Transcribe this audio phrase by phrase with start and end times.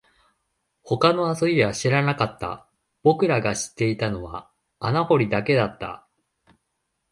[0.83, 2.67] 他の遊びは知らなかった、
[3.03, 6.07] 僕らが知っていたのは穴掘りだけだった